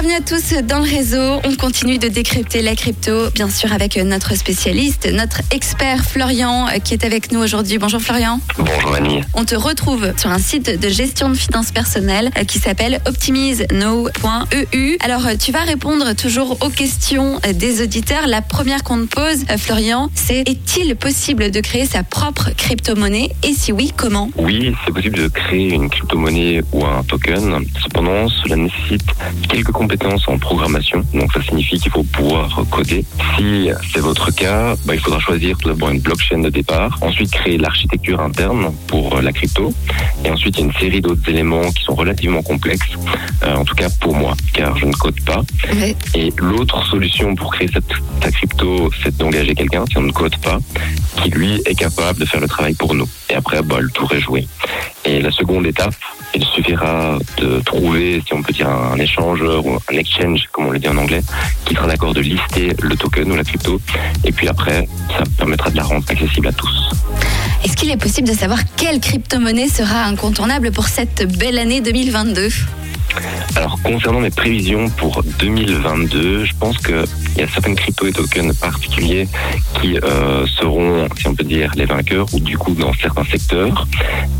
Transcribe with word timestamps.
Bienvenue 0.00 0.14
à 0.14 0.20
tous 0.20 0.54
dans 0.62 0.78
le 0.78 0.88
réseau. 0.88 1.40
On 1.44 1.56
continue 1.56 1.98
de 1.98 2.06
décrypter 2.06 2.62
la 2.62 2.76
crypto, 2.76 3.30
bien 3.34 3.50
sûr 3.50 3.72
avec 3.72 3.96
notre 3.96 4.36
spécialiste, 4.36 5.12
notre 5.12 5.40
expert 5.50 6.04
Florian 6.04 6.68
qui 6.84 6.94
est 6.94 7.04
avec 7.04 7.32
nous 7.32 7.40
aujourd'hui. 7.40 7.78
Bonjour 7.78 8.00
Florian. 8.00 8.38
Bonjour 8.58 8.94
Annie. 8.94 9.22
On 9.34 9.44
te 9.44 9.56
retrouve 9.56 10.12
sur 10.16 10.30
un 10.30 10.38
site 10.38 10.78
de 10.78 10.88
gestion 10.88 11.30
de 11.30 11.34
finances 11.34 11.72
personnelles 11.72 12.30
qui 12.46 12.60
s'appelle 12.60 13.00
optimiseno.eu. 13.06 14.98
Alors 15.00 15.26
tu 15.36 15.50
vas 15.50 15.62
répondre 15.62 16.14
toujours 16.14 16.58
aux 16.64 16.70
questions 16.70 17.40
des 17.52 17.82
auditeurs. 17.82 18.28
La 18.28 18.40
première 18.40 18.84
qu'on 18.84 19.04
te 19.04 19.12
pose, 19.12 19.46
Florian, 19.56 20.10
c'est 20.14 20.48
est-il 20.48 20.94
possible 20.94 21.50
de 21.50 21.58
créer 21.58 21.86
sa 21.86 22.04
propre 22.04 22.50
crypto-monnaie? 22.56 23.30
Et 23.42 23.52
si 23.52 23.72
oui, 23.72 23.92
comment? 23.96 24.30
Oui, 24.36 24.72
c'est 24.86 24.94
possible 24.94 25.18
de 25.18 25.26
créer 25.26 25.74
une 25.74 25.90
crypto-monnaie 25.90 26.62
ou 26.70 26.86
un 26.86 27.02
token. 27.02 27.64
Cependant, 27.82 28.28
cela 28.28 28.54
nécessite 28.54 29.02
quelques 29.48 29.72
compétences 29.88 30.28
en 30.28 30.38
programmation. 30.38 31.02
Donc 31.14 31.32
ça 31.32 31.42
signifie 31.42 31.78
qu'il 31.80 31.90
faut 31.90 32.02
pouvoir 32.02 32.62
coder. 32.70 33.06
Si 33.36 33.70
c'est 33.90 34.00
votre 34.00 34.30
cas, 34.34 34.74
bah, 34.84 34.94
il 34.94 35.00
faudra 35.00 35.18
choisir 35.18 35.56
tout 35.56 35.70
d'abord 35.70 35.88
une 35.88 36.00
blockchain 36.00 36.40
de 36.40 36.50
départ, 36.50 36.98
ensuite 37.00 37.30
créer 37.30 37.56
l'architecture 37.56 38.20
interne 38.20 38.70
pour 38.86 39.22
la 39.22 39.32
crypto, 39.32 39.72
et 40.26 40.30
ensuite 40.30 40.58
il 40.58 40.60
y 40.60 40.62
a 40.64 40.66
une 40.66 40.78
série 40.78 41.00
d'autres 41.00 41.26
éléments 41.26 41.70
qui 41.72 41.84
sont 41.84 41.94
relativement 41.94 42.42
complexes, 42.42 42.90
euh, 43.44 43.54
en 43.54 43.64
tout 43.64 43.74
cas 43.74 43.88
pour 43.98 44.14
moi, 44.14 44.34
car 44.52 44.76
je 44.76 44.84
ne 44.84 44.92
code 44.92 45.20
pas. 45.24 45.40
Et 46.14 46.34
l'autre 46.36 46.84
solution 46.86 47.34
pour 47.34 47.54
créer 47.54 47.70
cette, 47.72 47.90
sa 48.22 48.30
crypto, 48.30 48.90
c'est 49.02 49.16
d'engager 49.16 49.54
quelqu'un, 49.54 49.84
si 49.90 49.96
on 49.96 50.02
ne 50.02 50.12
code 50.12 50.36
pas, 50.38 50.58
qui 51.22 51.30
lui 51.30 51.60
est 51.66 51.74
capable 51.74 52.20
de 52.20 52.24
faire 52.24 52.40
le 52.40 52.48
travail 52.48 52.74
pour 52.74 52.94
nous. 52.94 53.08
Et 53.30 53.34
après, 53.34 53.62
bah, 53.62 53.80
le 53.80 53.90
tour 53.90 54.12
est 54.12 54.20
joué. 54.20 54.46
Et 55.04 55.20
la 55.20 55.30
seconde 55.30 55.66
étape, 55.66 55.94
il 56.34 56.44
suffira 56.44 57.18
de 57.38 57.60
trouver, 57.60 58.22
si 58.26 58.34
on 58.34 58.42
peut 58.42 58.52
dire, 58.52 58.68
un 58.68 58.98
échangeur 58.98 59.64
ou 59.66 59.74
un 59.74 59.96
exchange, 59.96 60.48
comme 60.52 60.66
on 60.66 60.70
le 60.70 60.78
dit 60.78 60.88
en 60.88 60.96
anglais, 60.96 61.22
qui 61.64 61.74
sera 61.74 61.86
d'accord 61.86 62.14
de 62.14 62.20
lister 62.20 62.72
le 62.82 62.96
token 62.96 63.32
ou 63.32 63.36
la 63.36 63.44
crypto. 63.44 63.80
Et 64.24 64.32
puis 64.32 64.48
après, 64.48 64.88
ça 65.16 65.24
permettra 65.36 65.70
de 65.70 65.76
la 65.76 65.84
rendre 65.84 66.04
accessible 66.08 66.48
à 66.48 66.52
tous. 66.52 66.90
Est-ce 67.64 67.76
qu'il 67.76 67.90
est 67.90 67.96
possible 67.96 68.28
de 68.28 68.34
savoir 68.34 68.58
quelle 68.76 69.00
crypto-monnaie 69.00 69.68
sera 69.68 70.04
incontournable 70.04 70.70
pour 70.72 70.86
cette 70.86 71.26
belle 71.38 71.58
année 71.58 71.80
2022 71.80 72.48
alors 73.56 73.78
concernant 73.82 74.20
mes 74.20 74.30
prévisions 74.30 74.88
pour 74.90 75.22
2022, 75.40 76.44
je 76.44 76.52
pense 76.58 76.78
qu'il 76.78 77.04
y 77.36 77.42
a 77.42 77.48
certaines 77.48 77.74
crypto 77.74 78.06
et 78.06 78.12
tokens 78.12 78.56
particuliers 78.56 79.28
qui 79.80 79.98
euh, 79.98 80.46
seront, 80.46 81.08
si 81.16 81.26
on 81.28 81.34
peut 81.34 81.44
dire, 81.44 81.72
les 81.76 81.86
vainqueurs 81.86 82.26
ou 82.32 82.40
du 82.40 82.56
coup 82.56 82.74
dans 82.74 82.92
certains 82.94 83.24
secteurs, 83.24 83.86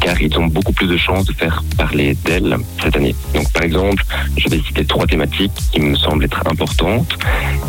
car 0.00 0.20
ils 0.20 0.36
ont 0.38 0.46
beaucoup 0.46 0.72
plus 0.72 0.86
de 0.86 0.96
chances 0.96 1.24
de 1.26 1.32
faire 1.32 1.62
parler 1.76 2.16
d'elles 2.24 2.56
cette 2.82 2.96
année. 2.96 3.14
Donc 3.34 3.50
par 3.52 3.62
exemple, 3.62 4.04
je 4.36 4.48
vais 4.48 4.60
citer 4.60 4.84
trois 4.84 5.06
thématiques 5.06 5.52
qui 5.72 5.80
me 5.80 5.96
semblent 5.96 6.24
être 6.24 6.42
importantes. 6.46 7.18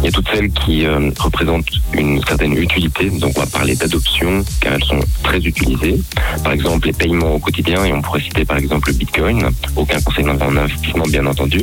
Il 0.01 0.05
y 0.05 0.07
a 0.09 0.11
toutes 0.11 0.29
celles 0.29 0.51
qui 0.51 0.85
euh, 0.85 1.11
représentent 1.19 1.69
une 1.93 2.21
certaine 2.23 2.53
utilité, 2.53 3.09
donc 3.09 3.33
on 3.37 3.41
va 3.41 3.47
parler 3.47 3.75
d'adoption, 3.75 4.43
car 4.61 4.73
elles 4.73 4.83
sont 4.83 4.99
très 5.23 5.39
utilisées. 5.39 5.99
Par 6.43 6.53
exemple, 6.53 6.87
les 6.87 6.93
paiements 6.93 7.35
au 7.35 7.39
quotidien, 7.39 7.85
et 7.85 7.93
on 7.93 8.01
pourrait 8.01 8.21
citer 8.21 8.45
par 8.45 8.57
exemple 8.57 8.89
le 8.89 8.95
Bitcoin, 8.97 9.49
aucun 9.75 9.99
conseil 10.01 10.25
dans 10.25 10.49
investissement 10.57 10.88
bien 11.09 11.25
entendu. 11.25 11.59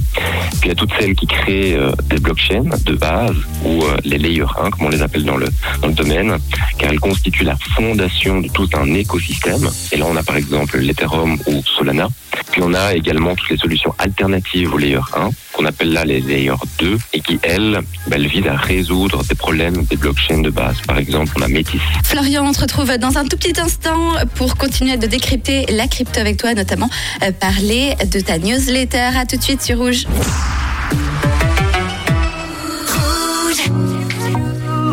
Puis 0.60 0.60
il 0.64 0.68
y 0.68 0.72
a 0.72 0.74
toutes 0.74 0.92
celles 0.98 1.14
qui 1.14 1.26
créent 1.26 1.76
euh, 1.76 1.92
des 2.04 2.18
blockchains 2.18 2.64
de 2.84 2.94
base 2.94 3.36
ou 3.64 3.82
euh, 3.82 3.96
les 4.04 4.18
layer 4.18 4.42
1 4.42 4.70
comme 4.70 4.86
on 4.86 4.88
les 4.88 5.02
appelle 5.02 5.24
dans 5.24 5.36
le, 5.36 5.46
dans 5.80 5.88
le 5.88 5.94
domaine, 5.94 6.36
car 6.78 6.90
elles 6.90 7.00
constituent 7.00 7.44
la 7.44 7.56
fondation 7.74 8.40
de 8.40 8.48
tout 8.48 8.68
un 8.74 8.92
écosystème. 8.94 9.68
Et 9.92 9.96
là 9.96 10.06
on 10.08 10.16
a 10.16 10.22
par 10.22 10.36
exemple 10.36 10.78
l'Ethereum 10.78 11.38
ou 11.46 11.62
Solana. 11.64 12.08
Puis 12.52 12.62
on 12.62 12.74
a 12.74 12.94
également 12.94 13.34
toutes 13.34 13.50
les 13.50 13.56
solutions 13.56 13.94
alternatives 13.98 14.72
au 14.72 14.78
layer 14.78 15.00
1 15.14 15.30
qu'on 15.52 15.64
appelle 15.64 15.92
là 15.92 16.04
les 16.04 16.20
layer 16.20 16.52
2 16.78 16.98
et 17.14 17.20
qui 17.20 17.38
elles, 17.42 17.80
ben, 18.06 18.16
elles 18.16 18.26
visent 18.26 18.46
à 18.46 18.56
résoudre 18.56 19.24
des 19.24 19.34
problèmes 19.34 19.84
des 19.84 19.96
blockchains 19.96 20.42
de 20.42 20.50
base. 20.50 20.76
Par 20.86 20.98
exemple, 20.98 21.32
on 21.36 21.42
a 21.42 21.48
Métis. 21.48 21.80
Florian, 22.04 22.44
on 22.46 22.52
se 22.52 22.60
retrouve 22.60 22.96
dans 22.98 23.16
un 23.16 23.24
tout 23.24 23.36
petit 23.36 23.58
instant 23.58 24.14
pour 24.34 24.56
continuer 24.56 24.96
de 24.96 25.06
décrypter 25.06 25.66
la 25.70 25.86
crypto 25.88 26.20
avec 26.20 26.36
toi, 26.36 26.54
notamment 26.54 26.90
euh, 27.22 27.32
parler 27.32 27.94
de 28.12 28.20
ta 28.20 28.38
newsletter. 28.38 29.15
À 29.16 29.24
tout 29.24 29.38
de 29.38 29.42
suite 29.42 29.62
sur 29.62 29.78
Rouge. 29.78 30.06